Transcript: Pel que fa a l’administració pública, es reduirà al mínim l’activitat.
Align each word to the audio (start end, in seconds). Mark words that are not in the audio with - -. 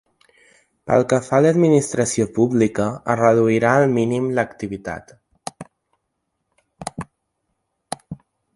Pel 0.91 1.03
que 1.11 1.17
fa 1.25 1.35
a 1.39 1.41
l’administració 1.45 2.25
pública, 2.37 2.87
es 3.15 3.19
reduirà 3.21 3.75
al 3.81 3.93
mínim 3.99 4.27
l’activitat. 4.39 5.15